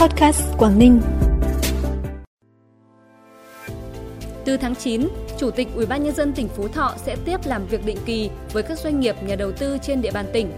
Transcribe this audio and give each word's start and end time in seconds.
Podcast 0.00 0.42
Quảng 0.58 0.78
Ninh. 0.78 1.00
Từ 4.44 4.56
tháng 4.56 4.74
9, 4.74 5.08
Chủ 5.38 5.50
tịch 5.50 5.68
Ủy 5.74 5.86
ban 5.86 6.04
nhân 6.04 6.14
dân 6.14 6.32
tỉnh 6.32 6.48
Phú 6.48 6.68
Thọ 6.68 6.94
sẽ 6.96 7.16
tiếp 7.24 7.40
làm 7.44 7.66
việc 7.66 7.84
định 7.84 7.96
kỳ 8.06 8.30
với 8.52 8.62
các 8.62 8.78
doanh 8.78 9.00
nghiệp 9.00 9.16
nhà 9.22 9.36
đầu 9.36 9.52
tư 9.52 9.78
trên 9.82 10.02
địa 10.02 10.10
bàn 10.10 10.26
tỉnh. 10.32 10.52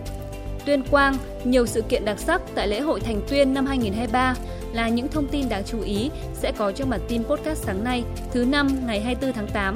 Tuyên 0.67 0.83
Quang, 0.91 1.17
nhiều 1.45 1.67
sự 1.67 1.83
kiện 1.83 2.05
đặc 2.05 2.19
sắc 2.19 2.43
tại 2.55 2.69
lễ 2.69 2.81
hội 2.81 3.01
Thành 3.01 3.21
Tuyên 3.29 3.55
năm 3.55 3.67
2023 3.67 4.35
là 4.73 4.89
những 4.89 5.09
thông 5.09 5.29
tin 5.29 5.49
đáng 5.49 5.63
chú 5.67 5.81
ý 5.81 6.11
sẽ 6.35 6.53
có 6.53 6.73
trong 6.73 6.91
bản 6.91 7.01
tin 7.09 7.25
podcast 7.25 7.65
sáng 7.65 7.85
nay, 7.85 8.05
thứ 8.33 8.45
năm 8.45 8.69
ngày 8.87 9.01
24 9.01 9.33
tháng 9.33 9.49
8. 9.55 9.75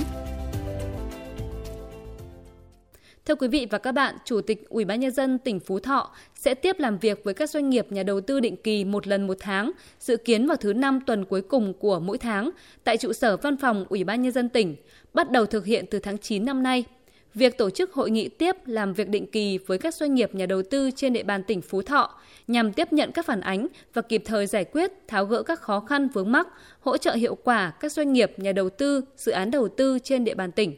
Thưa 3.27 3.35
quý 3.35 3.49
vị 3.49 3.67
và 3.71 3.79
các 3.79 3.93
bạn, 3.93 4.17
Chủ 4.25 4.41
tịch 4.41 4.69
Ủy 4.69 4.85
ban 4.85 5.01
nhân 5.01 5.11
dân 5.11 5.39
tỉnh 5.39 5.61
Phú 5.61 5.79
Thọ 5.79 6.11
sẽ 6.35 6.55
tiếp 6.55 6.77
làm 6.79 6.99
việc 6.99 7.25
với 7.25 7.35
các 7.35 7.51
doanh 7.51 7.71
nghiệp 7.71 7.87
nhà 7.93 8.03
đầu 8.03 8.21
tư 8.21 8.41
định 8.41 8.57
kỳ 8.57 8.85
một 8.85 9.07
lần 9.07 9.27
một 9.27 9.37
tháng, 9.41 9.71
dự 10.01 10.17
kiến 10.17 10.47
vào 10.47 10.57
thứ 10.57 10.73
năm 10.73 11.01
tuần 11.07 11.25
cuối 11.25 11.43
cùng 11.43 11.75
của 11.75 12.01
mỗi 12.01 12.19
tháng 12.19 12.51
tại 12.85 12.97
trụ 12.97 13.13
sở 13.13 13.37
Văn 13.37 13.57
phòng 13.57 13.85
Ủy 13.89 14.05
ban 14.05 14.23
nhân 14.23 14.33
dân 14.33 14.49
tỉnh, 14.49 14.77
bắt 15.15 15.31
đầu 15.31 15.47
thực 15.47 15.65
hiện 15.65 15.85
từ 15.91 15.99
tháng 15.99 16.19
9 16.19 16.45
năm 16.45 16.63
nay. 16.63 16.85
Việc 17.35 17.59
tổ 17.59 17.71
chức 17.71 17.93
hội 17.93 18.11
nghị 18.11 18.29
tiếp 18.29 18.57
làm 18.67 18.93
việc 18.93 19.09
định 19.09 19.27
kỳ 19.27 19.59
với 19.59 19.79
các 19.79 19.95
doanh 19.95 20.15
nghiệp 20.15 20.35
nhà 20.35 20.47
đầu 20.47 20.63
tư 20.71 20.91
trên 20.97 21.13
địa 21.13 21.23
bàn 21.23 21.43
tỉnh 21.43 21.63
Phú 21.63 21.83
Thọ 21.83 22.19
nhằm 22.49 22.73
tiếp 22.73 22.93
nhận 22.93 23.13
các 23.13 23.27
phản 23.27 23.41
ánh 23.41 23.67
và 23.95 24.03
kịp 24.03 24.23
thời 24.25 24.47
giải 24.47 24.65
quyết, 24.65 24.93
tháo 25.09 25.25
gỡ 25.27 25.43
các 25.43 25.61
khó 25.61 25.81
khăn 25.81 26.09
vướng 26.09 26.33
mắc, 26.33 26.49
hỗ 26.81 26.97
trợ 26.97 27.15
hiệu 27.15 27.35
quả 27.35 27.73
các 27.81 27.93
doanh 27.93 28.13
nghiệp 28.13 28.33
nhà 28.37 28.53
đầu 28.53 28.71
tư, 28.71 29.05
dự 29.17 29.33
án 29.33 29.51
đầu 29.51 29.69
tư 29.69 29.99
trên 29.99 30.25
địa 30.25 30.35
bàn 30.35 30.53
tỉnh 30.53 30.75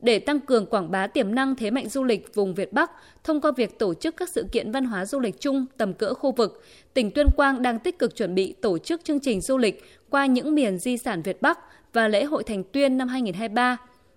để 0.00 0.18
tăng 0.18 0.40
cường 0.40 0.66
quảng 0.66 0.90
bá 0.90 1.06
tiềm 1.06 1.34
năng 1.34 1.56
thế 1.56 1.70
mạnh 1.70 1.88
du 1.88 2.04
lịch 2.04 2.34
vùng 2.34 2.54
Việt 2.54 2.72
Bắc 2.72 2.90
thông 3.24 3.40
qua 3.40 3.50
việc 3.56 3.78
tổ 3.78 3.94
chức 3.94 4.16
các 4.16 4.28
sự 4.28 4.46
kiện 4.52 4.72
văn 4.72 4.84
hóa 4.84 5.06
du 5.06 5.20
lịch 5.20 5.40
chung 5.40 5.66
tầm 5.76 5.94
cỡ 5.94 6.14
khu 6.14 6.32
vực, 6.32 6.62
tỉnh 6.94 7.10
Tuyên 7.10 7.26
Quang 7.36 7.62
đang 7.62 7.78
tích 7.78 7.98
cực 7.98 8.16
chuẩn 8.16 8.34
bị 8.34 8.52
tổ 8.52 8.78
chức 8.78 9.04
chương 9.04 9.20
trình 9.20 9.40
du 9.40 9.58
lịch 9.58 9.84
qua 10.10 10.26
những 10.26 10.54
miền 10.54 10.78
di 10.78 10.96
sản 10.96 11.22
Việt 11.22 11.42
Bắc 11.42 11.58
và 11.92 12.08
lễ 12.08 12.24
hội 12.24 12.44
Thành 12.44 12.64
Tuyên 12.64 12.98
năm 12.98 13.08
2023 13.08 13.76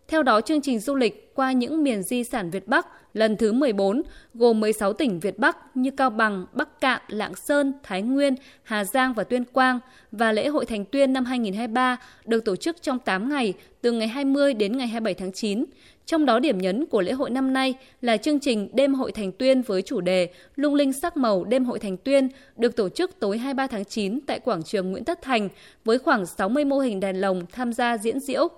theo 0.10 0.24
đó, 0.24 0.42
chương 0.42 0.62
trình 0.62 0.80
du 0.80 0.96
lịch 0.96 1.36
qua 1.36 1.52
những 1.52 1.84
miền 1.84 2.04
di 2.04 2.24
sản 2.24 2.50
Việt 2.50 2.68
Bắc 2.68 2.88
lần 3.14 3.38
thứ 3.38 3.52
14 3.52 4.02
gồm 4.34 4.60
16 4.60 4.94
tỉnh 4.94 5.20
Việt 5.20 5.40
Bắc 5.40 5.78
như 5.78 5.92
Cao 5.92 6.10
Bằng, 6.10 6.46
Bắc 6.54 6.82
Cạn, 6.82 7.02
Lạng 7.08 7.36
Sơn, 7.36 7.74
Thái 7.84 8.02
Nguyên, 8.02 8.36
Hà 8.64 8.86
Giang 8.86 9.14
và 9.14 9.24
Tuyên 9.24 9.46
Quang 9.46 9.80
và 10.12 10.32
lễ 10.32 10.48
hội 10.48 10.66
Thành 10.66 10.86
Tuyên 10.86 11.14
năm 11.14 11.26
2023 11.26 11.98
được 12.26 12.46
tổ 12.46 12.56
chức 12.56 12.82
trong 12.82 13.00
8 13.00 13.30
ngày 13.30 13.54
từ 13.82 13.92
ngày 13.92 14.08
20 14.08 14.54
đến 14.54 14.78
ngày 14.78 14.88
27 14.88 15.14
tháng 15.14 15.32
9. 15.32 15.66
Trong 16.06 16.26
đó 16.26 16.40
điểm 16.40 16.58
nhấn 16.58 16.86
của 16.86 17.02
lễ 17.02 17.12
hội 17.12 17.30
năm 17.30 17.54
nay 17.54 17.74
là 18.02 18.18
chương 18.18 18.40
trình 18.40 18.70
Đêm 18.74 18.94
hội 18.94 19.12
Thành 19.12 19.32
Tuyên 19.32 19.62
với 19.62 19.82
chủ 19.82 20.02
đề 20.02 20.30
Lung 20.56 20.76
linh 20.76 20.94
sắc 20.94 21.18
màu 21.18 21.44
Đêm 21.44 21.66
hội 21.66 21.80
Thành 21.80 21.98
Tuyên 21.98 22.30
được 22.58 22.76
tổ 22.76 22.90
chức 22.90 23.20
tối 23.20 23.38
23 23.38 23.68
tháng 23.68 23.86
9 23.86 24.20
tại 24.28 24.40
quảng 24.40 24.64
trường 24.64 24.92
Nguyễn 24.92 25.06
Tất 25.06 25.22
Thành 25.22 25.50
với 25.86 26.00
khoảng 26.00 26.26
60 26.26 26.66
mô 26.66 26.80
hình 26.80 27.00
đèn 27.00 27.22
lồng 27.22 27.46
tham 27.52 27.74
gia 27.74 27.98
diễn 27.98 28.20
diễu 28.20 28.50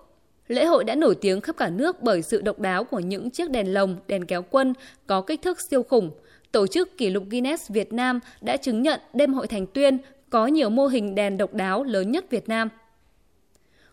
Lễ 0.48 0.66
hội 0.66 0.84
đã 0.84 0.96
nổi 0.96 1.16
tiếng 1.16 1.42
khắp 1.42 1.58
cả 1.58 1.70
nước 1.70 2.02
bởi 2.02 2.22
sự 2.22 2.42
độc 2.42 2.60
đáo 2.60 2.84
của 2.84 3.00
những 3.00 3.30
chiếc 3.30 3.50
đèn 3.50 3.74
lồng, 3.74 3.98
đèn 4.08 4.26
kéo 4.26 4.42
quân 4.42 4.74
có 5.08 5.22
kích 5.22 5.42
thước 5.42 5.62
siêu 5.62 5.84
khủng. 5.84 6.12
Tổ 6.52 6.68
chức 6.68 6.98
kỷ 6.98 7.10
lục 7.10 7.24
Guinness 7.30 7.70
Việt 7.70 7.94
Nam 7.94 8.20
đã 8.42 8.58
chứng 8.58 8.82
nhận 8.82 9.00
đêm 9.14 9.34
hội 9.34 9.48
Thành 9.48 9.66
Tuyên 9.68 9.98
có 10.30 10.48
nhiều 10.48 10.70
mô 10.70 10.88
hình 10.88 11.16
đèn 11.16 11.38
độc 11.38 11.54
đáo 11.54 11.84
lớn 11.84 12.12
nhất 12.12 12.26
Việt 12.30 12.50
Nam. 12.50 12.70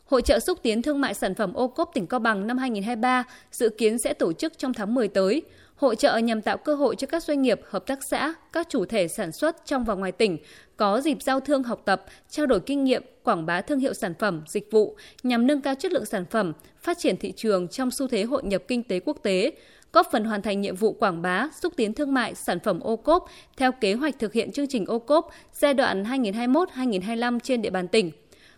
Hội 0.05 0.23
trợ 0.23 0.39
xúc 0.41 0.59
tiến 0.63 0.83
thương 0.83 1.01
mại 1.01 1.15
sản 1.15 1.35
phẩm 1.35 1.53
ô 1.55 1.69
cốp 1.69 1.91
tỉnh 1.95 2.07
Cao 2.07 2.21
Bằng 2.21 2.47
năm 2.47 2.59
2023 2.59 3.25
dự 3.53 3.69
kiến 3.69 3.99
sẽ 3.99 4.15
tổ 4.15 4.33
chức 4.33 4.59
trong 4.59 4.75
tháng 4.75 4.95
10 4.95 5.09
tới. 5.09 5.43
Hội 5.79 5.97
trợ 5.97 6.17
nhằm 6.19 6.43
tạo 6.43 6.57
cơ 6.57 6.75
hội 6.75 6.97
cho 6.97 7.07
các 7.07 7.23
doanh 7.23 7.43
nghiệp, 7.43 7.61
hợp 7.65 7.87
tác 7.87 7.98
xã, 8.11 8.34
các 8.53 8.69
chủ 8.71 8.84
thể 8.84 9.09
sản 9.09 9.33
xuất 9.33 9.67
trong 9.67 9.85
và 9.85 9.95
ngoài 9.95 10.12
tỉnh 10.12 10.39
có 10.77 11.01
dịp 11.01 11.23
giao 11.23 11.41
thương 11.41 11.62
học 11.62 11.83
tập, 11.85 12.05
trao 12.31 12.47
đổi 12.47 12.61
kinh 12.61 12.85
nghiệm, 12.85 13.03
quảng 13.23 13.47
bá 13.47 13.61
thương 13.61 13.79
hiệu 13.79 13.95
sản 13.95 14.15
phẩm, 14.19 14.43
dịch 14.48 14.70
vụ 14.70 14.97
nhằm 15.23 15.47
nâng 15.47 15.61
cao 15.61 15.75
chất 15.75 15.93
lượng 15.93 16.05
sản 16.05 16.25
phẩm, 16.31 16.53
phát 16.83 16.98
triển 16.98 17.17
thị 17.17 17.33
trường 17.36 17.69
trong 17.69 17.91
xu 17.91 18.08
thế 18.08 18.23
hội 18.23 18.42
nhập 18.45 18.63
kinh 18.69 18.83
tế 18.83 19.01
quốc 19.01 19.19
tế, 19.23 19.52
góp 19.92 20.07
phần 20.13 20.25
hoàn 20.25 20.42
thành 20.42 20.61
nhiệm 20.61 20.77
vụ 20.77 20.92
quảng 20.92 21.23
bá, 21.23 21.48
xúc 21.63 21.73
tiến 21.77 21.95
thương 21.95 22.14
mại 22.14 22.35
sản 22.35 22.58
phẩm 22.61 22.81
ô 22.81 22.97
cốp 22.97 23.29
theo 23.57 23.73
kế 23.73 23.95
hoạch 23.95 24.19
thực 24.19 24.33
hiện 24.33 24.52
chương 24.52 24.69
trình 24.69 24.86
ô 24.86 24.98
cốp 24.98 25.31
giai 25.52 25.75
đoạn 25.75 26.05
2021-2025 26.05 27.39
trên 27.41 27.63
địa 27.63 27.70
bàn 27.70 27.89
tỉnh. 27.89 28.11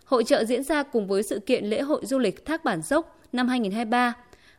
Hội 0.05 0.23
trợ 0.23 0.45
diễn 0.45 0.63
ra 0.63 0.83
cùng 0.83 1.07
với 1.07 1.23
sự 1.23 1.39
kiện 1.39 1.65
lễ 1.65 1.81
hội 1.81 2.05
du 2.05 2.19
lịch 2.19 2.45
Thác 2.45 2.63
Bản 2.63 2.81
Dốc 2.81 3.19
năm 3.31 3.47
2023. 3.47 4.13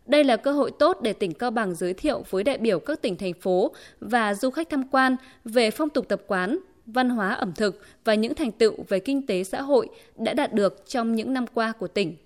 Đây 0.07 0.25
là 0.25 0.37
cơ 0.37 0.53
hội 0.53 0.71
tốt 0.79 0.99
để 1.03 1.13
tỉnh 1.13 1.35
Cao 1.35 1.51
Bằng 1.51 1.75
giới 1.75 1.95
thiệu 1.95 2.25
với 2.31 2.45
đại 2.45 2.59
biểu 2.59 2.79
các 2.79 3.03
tỉnh 3.03 3.17
thành 3.17 3.33
phố 3.33 3.75
và 4.01 4.35
du 4.35 4.51
khách 4.51 4.71
tham 4.71 4.89
quan 4.89 5.17
về 5.45 5.71
phong 5.71 5.89
tục 5.89 6.09
tập 6.09 6.23
quán, 6.27 6.59
văn 6.87 7.11
hóa 7.11 7.35
ẩm 7.35 7.53
thực 7.57 7.81
và 8.05 8.15
những 8.15 8.35
thành 8.35 8.53
tựu 8.53 8.75
về 8.89 9.01
kinh 9.01 9.27
tế 9.27 9.45
xã 9.45 9.63
hội 9.63 9.89
đã 10.17 10.35
đạt 10.35 10.53
được 10.53 10.83
trong 10.87 11.15
những 11.15 11.33
năm 11.33 11.47
qua 11.55 11.73
của 11.73 11.89
tỉnh. 11.89 12.17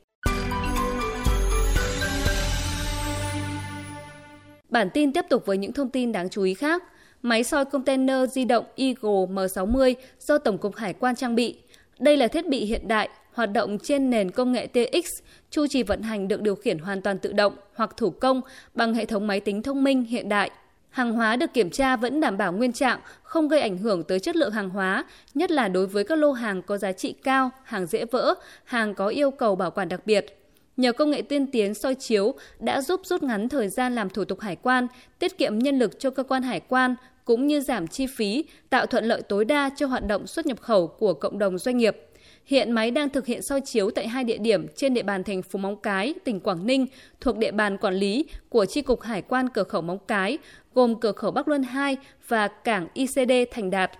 Bản 4.68 4.90
tin 4.94 5.12
tiếp 5.12 5.24
tục 5.30 5.46
với 5.46 5.56
những 5.56 5.72
thông 5.72 5.90
tin 5.90 6.12
đáng 6.12 6.28
chú 6.28 6.42
ý 6.42 6.54
khác. 6.54 6.82
Máy 7.22 7.44
soi 7.44 7.64
container 7.64 8.32
di 8.32 8.44
động 8.44 8.64
Eagle 8.76 9.26
M60 9.26 9.94
do 10.20 10.38
Tổng 10.38 10.58
cục 10.58 10.76
Hải 10.76 10.92
quan 10.92 11.16
trang 11.16 11.34
bị. 11.34 11.58
Đây 11.98 12.16
là 12.16 12.28
thiết 12.28 12.48
bị 12.48 12.64
hiện 12.64 12.88
đại 12.88 13.08
hoạt 13.32 13.52
động 13.52 13.78
trên 13.78 14.10
nền 14.10 14.30
công 14.30 14.52
nghệ 14.52 14.66
TX, 14.66 15.22
chu 15.50 15.66
trì 15.66 15.82
vận 15.82 16.02
hành 16.02 16.28
được 16.28 16.40
điều 16.40 16.54
khiển 16.54 16.78
hoàn 16.78 17.02
toàn 17.02 17.18
tự 17.18 17.32
động 17.32 17.56
hoặc 17.74 17.96
thủ 17.96 18.10
công 18.10 18.40
bằng 18.74 18.94
hệ 18.94 19.04
thống 19.04 19.26
máy 19.26 19.40
tính 19.40 19.62
thông 19.62 19.84
minh 19.84 20.04
hiện 20.04 20.28
đại. 20.28 20.50
Hàng 20.90 21.12
hóa 21.12 21.36
được 21.36 21.52
kiểm 21.54 21.70
tra 21.70 21.96
vẫn 21.96 22.20
đảm 22.20 22.36
bảo 22.36 22.52
nguyên 22.52 22.72
trạng, 22.72 23.00
không 23.22 23.48
gây 23.48 23.60
ảnh 23.60 23.78
hưởng 23.78 24.04
tới 24.04 24.20
chất 24.20 24.36
lượng 24.36 24.52
hàng 24.52 24.70
hóa, 24.70 25.04
nhất 25.34 25.50
là 25.50 25.68
đối 25.68 25.86
với 25.86 26.04
các 26.04 26.18
lô 26.18 26.32
hàng 26.32 26.62
có 26.62 26.78
giá 26.78 26.92
trị 26.92 27.12
cao, 27.12 27.50
hàng 27.64 27.86
dễ 27.86 28.04
vỡ, 28.04 28.34
hàng 28.64 28.94
có 28.94 29.08
yêu 29.08 29.30
cầu 29.30 29.56
bảo 29.56 29.70
quản 29.70 29.88
đặc 29.88 30.00
biệt. 30.06 30.42
Nhờ 30.76 30.92
công 30.92 31.10
nghệ 31.10 31.22
tiên 31.22 31.46
tiến 31.46 31.74
soi 31.74 31.94
chiếu 31.94 32.34
đã 32.60 32.80
giúp 32.80 33.00
rút 33.04 33.22
ngắn 33.22 33.48
thời 33.48 33.68
gian 33.68 33.94
làm 33.94 34.10
thủ 34.10 34.24
tục 34.24 34.40
hải 34.40 34.56
quan, 34.56 34.86
tiết 35.18 35.38
kiệm 35.38 35.58
nhân 35.58 35.78
lực 35.78 36.00
cho 36.00 36.10
cơ 36.10 36.22
quan 36.22 36.42
hải 36.42 36.60
quan 36.60 36.94
cũng 37.26 37.46
như 37.46 37.60
giảm 37.60 37.86
chi 37.86 38.06
phí, 38.06 38.44
tạo 38.70 38.86
thuận 38.86 39.04
lợi 39.04 39.22
tối 39.22 39.44
đa 39.44 39.70
cho 39.76 39.86
hoạt 39.86 40.06
động 40.06 40.26
xuất 40.26 40.46
nhập 40.46 40.60
khẩu 40.60 40.86
của 40.86 41.14
cộng 41.14 41.38
đồng 41.38 41.58
doanh 41.58 41.76
nghiệp. 41.76 41.96
Hiện 42.44 42.72
máy 42.72 42.90
đang 42.90 43.08
thực 43.08 43.26
hiện 43.26 43.42
soi 43.42 43.60
chiếu 43.60 43.90
tại 43.90 44.08
hai 44.08 44.24
địa 44.24 44.38
điểm 44.38 44.66
trên 44.76 44.94
địa 44.94 45.02
bàn 45.02 45.24
thành 45.24 45.42
phố 45.42 45.58
Móng 45.58 45.76
Cái, 45.76 46.14
tỉnh 46.24 46.40
Quảng 46.40 46.66
Ninh, 46.66 46.86
thuộc 47.20 47.36
địa 47.36 47.50
bàn 47.50 47.78
quản 47.78 47.94
lý 47.94 48.24
của 48.48 48.66
Tri 48.66 48.82
cục 48.82 49.02
Hải 49.02 49.22
quan 49.22 49.48
cửa 49.48 49.64
khẩu 49.64 49.82
Móng 49.82 49.98
Cái, 50.08 50.38
gồm 50.74 51.00
cửa 51.00 51.12
khẩu 51.12 51.30
Bắc 51.30 51.48
Luân 51.48 51.62
2 51.62 51.96
và 52.28 52.48
cảng 52.48 52.88
ICD 52.94 53.32
Thành 53.50 53.70
Đạt. 53.70 53.90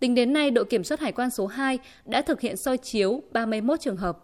Tính 0.00 0.14
đến 0.14 0.32
nay, 0.32 0.50
đội 0.50 0.64
kiểm 0.64 0.84
soát 0.84 1.00
hải 1.00 1.12
quan 1.12 1.30
số 1.30 1.46
2 1.46 1.78
đã 2.06 2.22
thực 2.22 2.40
hiện 2.40 2.56
soi 2.56 2.78
chiếu 2.78 3.22
31 3.32 3.80
trường 3.80 3.96
hợp. 3.96 4.23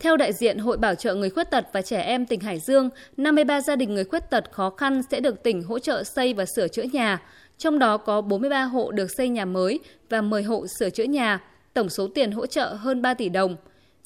Theo 0.00 0.16
đại 0.16 0.32
diện 0.32 0.58
Hội 0.58 0.76
Bảo 0.76 0.94
trợ 0.94 1.14
người 1.14 1.30
khuyết 1.30 1.50
tật 1.50 1.64
và 1.72 1.82
trẻ 1.82 2.00
em 2.00 2.26
tỉnh 2.26 2.40
Hải 2.40 2.58
Dương, 2.58 2.90
53 3.16 3.60
gia 3.60 3.76
đình 3.76 3.94
người 3.94 4.04
khuyết 4.04 4.30
tật 4.30 4.44
khó 4.52 4.70
khăn 4.70 5.02
sẽ 5.10 5.20
được 5.20 5.42
tỉnh 5.42 5.62
hỗ 5.62 5.78
trợ 5.78 6.04
xây 6.04 6.34
và 6.34 6.44
sửa 6.56 6.68
chữa 6.68 6.82
nhà. 6.82 7.22
Trong 7.58 7.78
đó 7.78 7.96
có 7.96 8.20
43 8.20 8.62
hộ 8.62 8.90
được 8.90 9.10
xây 9.16 9.28
nhà 9.28 9.44
mới 9.44 9.80
và 10.10 10.20
10 10.20 10.42
hộ 10.42 10.66
sửa 10.78 10.90
chữa 10.90 11.04
nhà, 11.04 11.40
tổng 11.74 11.88
số 11.88 12.08
tiền 12.14 12.32
hỗ 12.32 12.46
trợ 12.46 12.74
hơn 12.74 13.02
3 13.02 13.14
tỷ 13.14 13.28
đồng. 13.28 13.56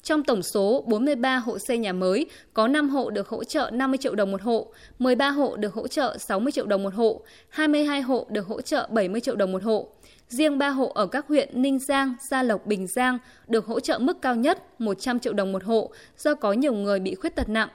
Trong 0.03 0.23
tổng 0.23 0.43
số 0.43 0.83
43 0.87 1.37
hộ 1.37 1.59
xây 1.59 1.77
nhà 1.77 1.93
mới, 1.93 2.25
có 2.53 2.67
5 2.67 2.89
hộ 2.89 3.09
được 3.09 3.27
hỗ 3.27 3.43
trợ 3.43 3.69
50 3.73 3.97
triệu 3.97 4.15
đồng 4.15 4.31
một 4.31 4.41
hộ, 4.41 4.67
13 4.99 5.29
hộ 5.29 5.55
được 5.55 5.73
hỗ 5.73 5.87
trợ 5.87 6.17
60 6.17 6.51
triệu 6.51 6.65
đồng 6.65 6.83
một 6.83 6.93
hộ, 6.93 7.21
22 7.49 8.01
hộ 8.01 8.27
được 8.29 8.47
hỗ 8.47 8.61
trợ 8.61 8.87
70 8.91 9.21
triệu 9.21 9.35
đồng 9.35 9.51
một 9.51 9.63
hộ. 9.63 9.87
Riêng 10.29 10.57
3 10.57 10.69
hộ 10.69 10.91
ở 10.95 11.05
các 11.07 11.27
huyện 11.27 11.61
Ninh 11.61 11.79
Giang, 11.79 12.15
Gia 12.29 12.43
Lộc, 12.43 12.65
Bình 12.65 12.87
Giang 12.87 13.17
được 13.47 13.65
hỗ 13.65 13.79
trợ 13.79 13.99
mức 13.99 14.21
cao 14.21 14.35
nhất 14.35 14.81
100 14.81 15.19
triệu 15.19 15.33
đồng 15.33 15.51
một 15.51 15.63
hộ 15.63 15.91
do 16.17 16.35
có 16.35 16.53
nhiều 16.53 16.73
người 16.73 16.99
bị 16.99 17.15
khuyết 17.15 17.35
tật 17.35 17.49
nặng. 17.49 17.69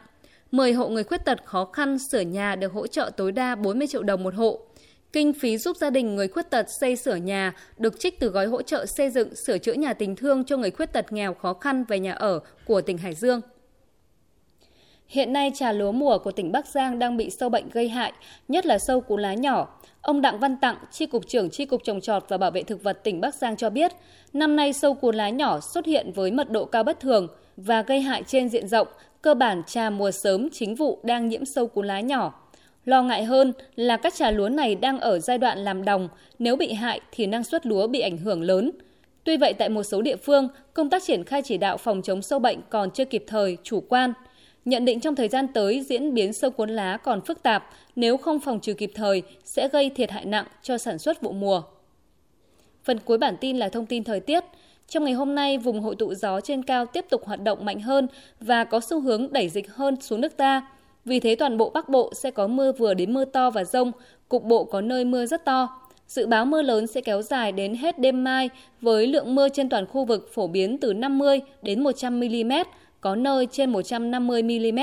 10 0.50 0.72
hộ 0.72 0.88
người 0.88 1.04
khuyết 1.04 1.24
tật 1.24 1.44
khó 1.44 1.64
khăn 1.64 1.98
sửa 1.98 2.20
nhà 2.20 2.56
được 2.56 2.72
hỗ 2.72 2.86
trợ 2.86 3.10
tối 3.16 3.32
đa 3.32 3.54
40 3.54 3.86
triệu 3.86 4.02
đồng 4.02 4.22
một 4.22 4.34
hộ. 4.34 4.60
Kinh 5.12 5.32
phí 5.32 5.58
giúp 5.58 5.76
gia 5.76 5.90
đình 5.90 6.16
người 6.16 6.28
khuyết 6.28 6.50
tật 6.50 6.66
xây 6.80 6.96
sửa 6.96 7.14
nhà 7.14 7.52
được 7.78 8.00
trích 8.00 8.20
từ 8.20 8.28
gói 8.28 8.46
hỗ 8.46 8.62
trợ 8.62 8.86
xây 8.86 9.10
dựng 9.10 9.34
sửa 9.46 9.58
chữa 9.58 9.72
nhà 9.72 9.92
tình 9.92 10.16
thương 10.16 10.44
cho 10.44 10.56
người 10.56 10.70
khuyết 10.70 10.92
tật 10.92 11.12
nghèo 11.12 11.34
khó 11.34 11.54
khăn 11.54 11.84
về 11.84 11.98
nhà 11.98 12.12
ở 12.12 12.40
của 12.66 12.80
tỉnh 12.80 12.98
Hải 12.98 13.14
Dương. 13.14 13.40
Hiện 15.06 15.32
nay 15.32 15.52
trà 15.54 15.72
lúa 15.72 15.92
mùa 15.92 16.18
của 16.18 16.32
tỉnh 16.32 16.52
Bắc 16.52 16.66
Giang 16.66 16.98
đang 16.98 17.16
bị 17.16 17.30
sâu 17.30 17.48
bệnh 17.48 17.68
gây 17.68 17.88
hại, 17.88 18.12
nhất 18.48 18.66
là 18.66 18.78
sâu 18.78 19.00
cú 19.00 19.16
lá 19.16 19.34
nhỏ. 19.34 19.80
Ông 20.02 20.20
Đặng 20.20 20.38
Văn 20.38 20.56
Tặng, 20.56 20.76
Tri 20.92 21.06
Cục 21.06 21.28
trưởng 21.28 21.50
Tri 21.50 21.64
Cục 21.64 21.84
Trồng 21.84 22.00
Trọt 22.00 22.24
và 22.28 22.38
Bảo 22.38 22.50
vệ 22.50 22.62
Thực 22.62 22.82
vật 22.82 23.04
tỉnh 23.04 23.20
Bắc 23.20 23.34
Giang 23.34 23.56
cho 23.56 23.70
biết, 23.70 23.92
năm 24.32 24.56
nay 24.56 24.72
sâu 24.72 24.94
cú 24.94 25.10
lá 25.10 25.28
nhỏ 25.28 25.60
xuất 25.60 25.86
hiện 25.86 26.12
với 26.14 26.30
mật 26.30 26.50
độ 26.50 26.64
cao 26.64 26.84
bất 26.84 27.00
thường 27.00 27.28
và 27.56 27.82
gây 27.82 28.00
hại 28.00 28.22
trên 28.26 28.48
diện 28.48 28.68
rộng, 28.68 28.88
cơ 29.22 29.34
bản 29.34 29.62
trà 29.66 29.90
mùa 29.90 30.10
sớm 30.10 30.48
chính 30.52 30.74
vụ 30.74 30.98
đang 31.02 31.28
nhiễm 31.28 31.44
sâu 31.44 31.66
cú 31.66 31.82
lá 31.82 32.00
nhỏ. 32.00 32.47
Lo 32.88 33.02
ngại 33.02 33.24
hơn 33.24 33.52
là 33.76 33.96
các 33.96 34.14
trà 34.14 34.30
lúa 34.30 34.48
này 34.48 34.74
đang 34.74 35.00
ở 35.00 35.18
giai 35.18 35.38
đoạn 35.38 35.58
làm 35.58 35.84
đồng, 35.84 36.08
nếu 36.38 36.56
bị 36.56 36.72
hại 36.72 37.00
thì 37.12 37.26
năng 37.26 37.44
suất 37.44 37.66
lúa 37.66 37.86
bị 37.86 38.00
ảnh 38.00 38.16
hưởng 38.16 38.42
lớn. 38.42 38.70
Tuy 39.24 39.36
vậy 39.36 39.52
tại 39.52 39.68
một 39.68 39.82
số 39.82 40.02
địa 40.02 40.16
phương, 40.16 40.48
công 40.74 40.90
tác 40.90 41.02
triển 41.02 41.24
khai 41.24 41.42
chỉ 41.42 41.58
đạo 41.58 41.76
phòng 41.76 42.02
chống 42.02 42.22
sâu 42.22 42.38
bệnh 42.38 42.58
còn 42.70 42.90
chưa 42.90 43.04
kịp 43.04 43.24
thời, 43.26 43.56
chủ 43.62 43.80
quan. 43.88 44.12
Nhận 44.64 44.84
định 44.84 45.00
trong 45.00 45.14
thời 45.14 45.28
gian 45.28 45.48
tới 45.48 45.80
diễn 45.88 46.14
biến 46.14 46.32
sâu 46.32 46.50
cuốn 46.50 46.70
lá 46.70 46.96
còn 46.96 47.20
phức 47.20 47.42
tạp, 47.42 47.70
nếu 47.96 48.16
không 48.16 48.40
phòng 48.40 48.60
trừ 48.60 48.74
kịp 48.74 48.92
thời 48.94 49.22
sẽ 49.44 49.68
gây 49.68 49.90
thiệt 49.90 50.10
hại 50.10 50.24
nặng 50.24 50.46
cho 50.62 50.78
sản 50.78 50.98
xuất 50.98 51.22
vụ 51.22 51.32
mùa. 51.32 51.62
Phần 52.84 52.98
cuối 52.98 53.18
bản 53.18 53.36
tin 53.40 53.56
là 53.56 53.68
thông 53.68 53.86
tin 53.86 54.04
thời 54.04 54.20
tiết. 54.20 54.44
Trong 54.88 55.04
ngày 55.04 55.14
hôm 55.14 55.34
nay, 55.34 55.58
vùng 55.58 55.80
hội 55.80 55.96
tụ 55.96 56.14
gió 56.14 56.40
trên 56.40 56.62
cao 56.62 56.86
tiếp 56.86 57.04
tục 57.10 57.24
hoạt 57.24 57.42
động 57.42 57.64
mạnh 57.64 57.80
hơn 57.80 58.08
và 58.40 58.64
có 58.64 58.80
xu 58.80 59.00
hướng 59.00 59.32
đẩy 59.32 59.48
dịch 59.48 59.74
hơn 59.74 60.00
xuống 60.00 60.20
nước 60.20 60.36
ta. 60.36 60.62
Vì 61.08 61.20
thế 61.20 61.34
toàn 61.34 61.56
bộ 61.56 61.70
Bắc 61.70 61.88
Bộ 61.88 62.12
sẽ 62.14 62.30
có 62.30 62.46
mưa 62.46 62.72
vừa 62.72 62.94
đến 62.94 63.14
mưa 63.14 63.24
to 63.24 63.50
và 63.50 63.64
rông, 63.64 63.92
cục 64.28 64.44
bộ 64.44 64.64
có 64.64 64.80
nơi 64.80 65.04
mưa 65.04 65.26
rất 65.26 65.44
to. 65.44 65.80
Dự 66.06 66.26
báo 66.26 66.44
mưa 66.44 66.62
lớn 66.62 66.86
sẽ 66.86 67.00
kéo 67.00 67.22
dài 67.22 67.52
đến 67.52 67.74
hết 67.74 67.98
đêm 67.98 68.24
mai 68.24 68.50
với 68.80 69.06
lượng 69.06 69.34
mưa 69.34 69.48
trên 69.48 69.68
toàn 69.68 69.86
khu 69.86 70.04
vực 70.04 70.30
phổ 70.34 70.46
biến 70.46 70.78
từ 70.78 70.92
50 70.92 71.40
đến 71.62 71.82
100 71.82 72.20
mm, 72.20 72.52
có 73.00 73.16
nơi 73.16 73.46
trên 73.52 73.70
150 73.70 74.42
mm. 74.42 74.78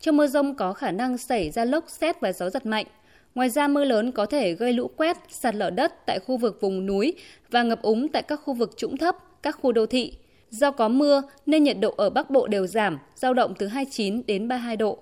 Trong 0.00 0.16
mưa 0.16 0.26
rông 0.26 0.54
có 0.54 0.72
khả 0.72 0.90
năng 0.90 1.18
xảy 1.18 1.50
ra 1.50 1.64
lốc, 1.64 1.84
xét 1.88 2.20
và 2.20 2.32
gió 2.32 2.50
giật 2.50 2.66
mạnh. 2.66 2.86
Ngoài 3.34 3.48
ra 3.48 3.68
mưa 3.68 3.84
lớn 3.84 4.12
có 4.12 4.26
thể 4.26 4.52
gây 4.52 4.72
lũ 4.72 4.90
quét, 4.96 5.16
sạt 5.28 5.54
lở 5.54 5.70
đất 5.70 6.06
tại 6.06 6.18
khu 6.18 6.36
vực 6.36 6.58
vùng 6.60 6.86
núi 6.86 7.14
và 7.50 7.62
ngập 7.62 7.82
úng 7.82 8.08
tại 8.08 8.22
các 8.22 8.40
khu 8.44 8.54
vực 8.54 8.76
trũng 8.76 8.96
thấp, 8.96 9.16
các 9.42 9.58
khu 9.62 9.72
đô 9.72 9.86
thị. 9.86 10.14
Do 10.50 10.70
có 10.70 10.88
mưa 10.88 11.22
nên 11.46 11.64
nhiệt 11.64 11.76
độ 11.80 11.94
ở 11.96 12.10
Bắc 12.10 12.30
Bộ 12.30 12.46
đều 12.46 12.66
giảm, 12.66 12.98
dao 13.14 13.34
động 13.34 13.54
từ 13.58 13.66
29 13.66 14.22
đến 14.26 14.48
32 14.48 14.76
độ. 14.76 14.98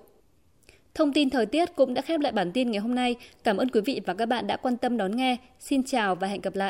Thông 0.95 1.13
tin 1.13 1.29
thời 1.29 1.45
tiết 1.45 1.75
cũng 1.75 1.93
đã 1.93 2.01
khép 2.01 2.19
lại 2.19 2.31
bản 2.31 2.51
tin 2.51 2.71
ngày 2.71 2.79
hôm 2.79 2.95
nay. 2.95 3.15
Cảm 3.43 3.57
ơn 3.57 3.69
quý 3.69 3.81
vị 3.81 4.01
và 4.05 4.13
các 4.13 4.25
bạn 4.25 4.47
đã 4.47 4.57
quan 4.57 4.77
tâm 4.77 4.97
đón 4.97 5.15
nghe. 5.15 5.37
Xin 5.59 5.83
chào 5.83 6.15
và 6.15 6.27
hẹn 6.27 6.41
gặp 6.41 6.55
lại. 6.55 6.69